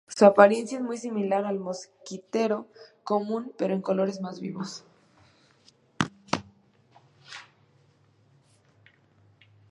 [0.07, 2.65] Su apariencia es muy similar al mosquitero
[3.03, 4.83] común, pero de colores más vivos.